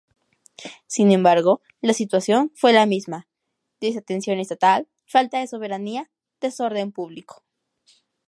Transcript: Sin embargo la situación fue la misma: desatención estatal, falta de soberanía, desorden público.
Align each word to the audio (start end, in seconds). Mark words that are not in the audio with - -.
Sin 0.87 1.11
embargo 1.11 1.61
la 1.79 1.93
situación 1.93 2.51
fue 2.55 2.73
la 2.73 2.87
misma: 2.87 3.27
desatención 3.79 4.39
estatal, 4.39 4.87
falta 5.05 5.37
de 5.37 5.45
soberanía, 5.45 6.09
desorden 6.39 6.91
público. 6.91 7.43